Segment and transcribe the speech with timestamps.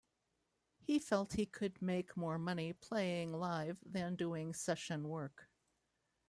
[0.79, 5.47] He felt he could make more money playing live than doing session work.